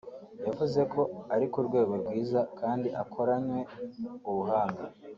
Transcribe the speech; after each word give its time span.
yavuze 0.45 0.81
ko 0.93 1.01
ari 1.33 1.45
ku 1.51 1.59
rwego 1.67 1.93
rwiza 2.01 2.39
kandi 2.59 2.87
akoranywe 3.03 3.61
ubuhanga 4.29 4.83